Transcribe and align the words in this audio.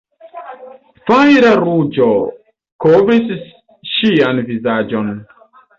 Fajra 1.09 1.51
ruĝo 1.65 2.09
kovris 2.87 3.31
ŝian 3.95 4.45
vizaĝon. 4.51 5.19